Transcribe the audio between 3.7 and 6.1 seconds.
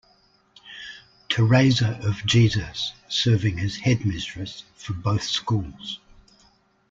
Head Mistress for both schools.